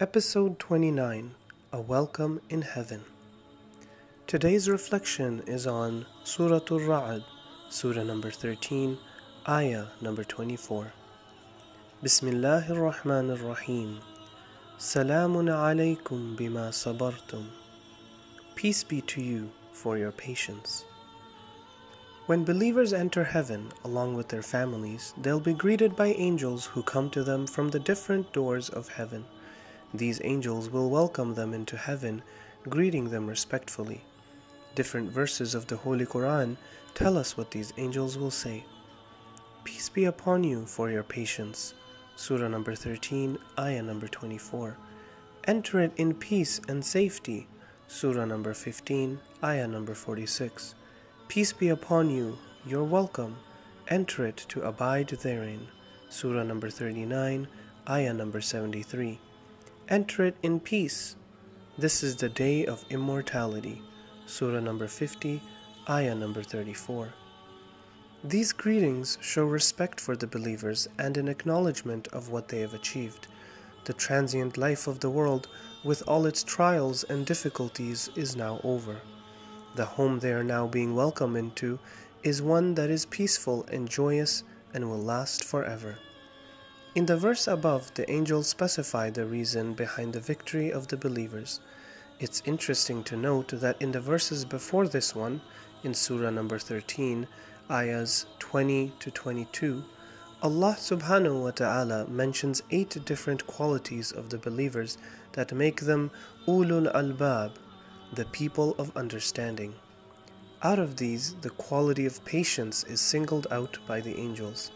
[0.00, 1.36] Episode 29
[1.72, 3.04] A Welcome in Heaven.
[4.26, 7.24] Today's reflection is on Surah Al Ra'd,
[7.70, 8.98] Surah number 13,
[9.48, 10.92] Ayah number 24.
[12.02, 14.00] Bismillah ar-Rahman ar-Rahim.
[14.80, 17.44] Salamun alaykum bima sabartum.
[18.56, 20.84] Peace be to you for your patience.
[22.26, 27.10] When believers enter heaven along with their families, they'll be greeted by angels who come
[27.10, 29.24] to them from the different doors of heaven.
[29.94, 32.20] These angels will welcome them into heaven,
[32.68, 34.02] greeting them respectfully.
[34.74, 36.56] Different verses of the Holy Quran
[36.94, 38.64] tell us what these angels will say.
[39.62, 41.74] Peace be upon you for your patience.
[42.16, 44.76] Surah number 13, ayah number 24.
[45.46, 47.46] Enter it in peace and safety.
[47.86, 50.74] Surah number 15, ayah number 46.
[51.28, 52.36] Peace be upon you,
[52.66, 53.36] you're welcome.
[53.86, 55.68] Enter it to abide therein.
[56.08, 57.46] Surah number 39,
[57.88, 59.20] ayah number 73.
[59.90, 61.14] Enter it in peace.
[61.76, 63.82] This is the day of immortality.
[64.24, 65.42] Surah number 50,
[65.90, 67.12] ayah number 34.
[68.24, 73.26] These greetings show respect for the believers and an acknowledgement of what they have achieved.
[73.84, 75.48] The transient life of the world,
[75.84, 79.02] with all its trials and difficulties, is now over.
[79.74, 81.78] The home they are now being welcomed into
[82.22, 85.98] is one that is peaceful and joyous and will last forever.
[86.94, 91.58] In the verse above, the angels specify the reason behind the victory of the believers.
[92.20, 95.40] It's interesting to note that in the verses before this one,
[95.82, 97.26] in Surah number 13,
[97.68, 99.82] ayahs 20 to 22,
[100.40, 104.96] Allah subhanahu wa ta'ala mentions eight different qualities of the believers
[105.32, 106.12] that make them
[106.46, 107.56] ulul albab,
[108.12, 109.74] the people of understanding.
[110.62, 114.70] Out of these, the quality of patience is singled out by the angels.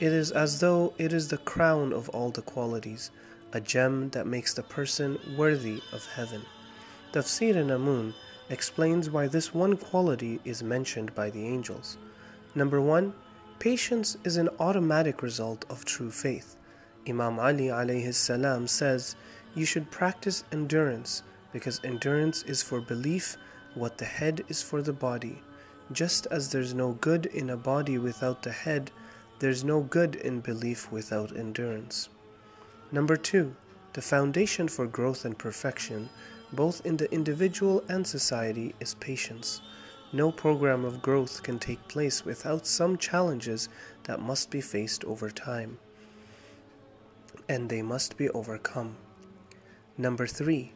[0.00, 3.10] It is as though it is the crown of all the qualities,
[3.52, 6.42] a gem that makes the person worthy of heaven.
[7.12, 8.12] Tafsir Namun
[8.50, 11.96] explains why this one quality is mentioned by the angels.
[12.56, 13.14] Number one,
[13.60, 16.56] patience is an automatic result of true faith.
[17.08, 19.14] Imam Ali alayhi salam says,
[19.54, 21.22] You should practice endurance
[21.52, 23.36] because endurance is for belief
[23.74, 25.40] what the head is for the body.
[25.92, 28.90] Just as there's no good in a body without the head,
[29.38, 32.08] there's no good in belief without endurance.
[32.92, 33.54] Number two,
[33.92, 36.08] the foundation for growth and perfection,
[36.52, 39.60] both in the individual and society, is patience.
[40.12, 43.68] No program of growth can take place without some challenges
[44.04, 45.78] that must be faced over time,
[47.48, 48.96] and they must be overcome.
[49.98, 50.72] Number three,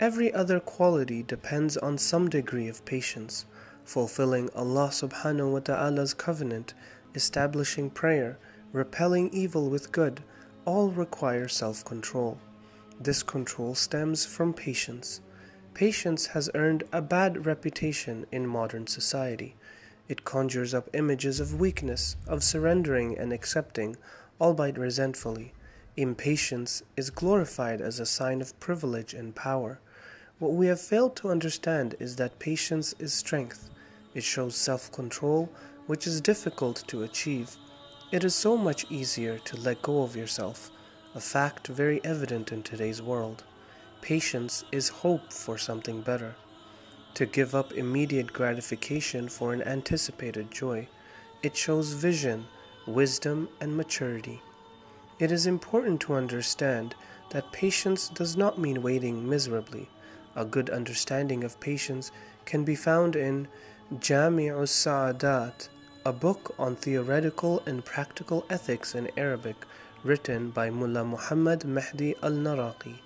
[0.00, 3.46] Every other quality depends on some degree of patience,
[3.84, 6.74] fulfilling Allah subhanahu wa ta'ala's covenant,
[7.14, 8.38] establishing prayer,
[8.72, 10.22] repelling evil with good,
[10.64, 12.38] all require self control.
[13.00, 15.20] This control stems from patience.
[15.74, 19.56] Patience has earned a bad reputation in modern society.
[20.08, 23.96] It conjures up images of weakness, of surrendering and accepting,
[24.40, 25.52] albeit resentfully.
[25.96, 29.80] Impatience is glorified as a sign of privilege and power.
[30.38, 33.70] What we have failed to understand is that patience is strength.
[34.14, 35.50] It shows self control,
[35.86, 37.56] which is difficult to achieve.
[38.10, 40.70] It is so much easier to let go of yourself,
[41.14, 43.44] a fact very evident in today's world.
[44.00, 46.34] Patience is hope for something better.
[47.14, 50.88] To give up immediate gratification for an anticipated joy,
[51.42, 52.46] it shows vision,
[52.86, 54.42] wisdom, and maturity.
[55.18, 56.94] It is important to understand
[57.30, 59.88] that patience does not mean waiting miserably.
[60.34, 62.10] A good understanding of patience
[62.44, 63.46] can be found in
[63.92, 65.68] Jami'us Sa'adat,
[66.06, 69.66] a book on theoretical and practical ethics in Arabic
[70.02, 73.00] written by Mullah Muhammad Mahdi al-Naraqi,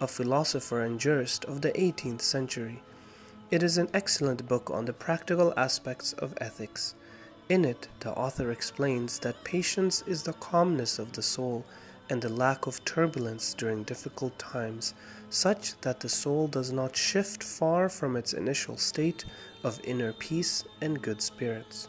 [0.00, 2.82] a philosopher and jurist of the 18th century.
[3.50, 6.94] It is an excellent book on the practical aspects of ethics.
[7.50, 11.66] In it, the author explains that patience is the calmness of the soul
[12.12, 14.92] and the lack of turbulence during difficult times,
[15.30, 19.24] such that the soul does not shift far from its initial state
[19.64, 21.88] of inner peace and good spirits.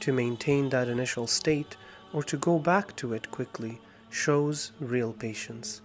[0.00, 1.76] To maintain that initial state,
[2.12, 3.80] or to go back to it quickly,
[4.10, 5.82] shows real patience.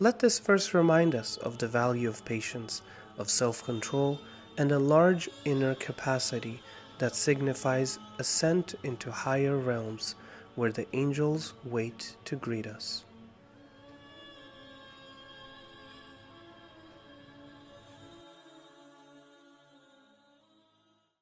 [0.00, 2.82] Let this verse remind us of the value of patience,
[3.16, 4.18] of self control,
[4.58, 6.60] and a large inner capacity
[6.98, 10.16] that signifies ascent into higher realms
[10.54, 13.04] where the angels wait to greet us.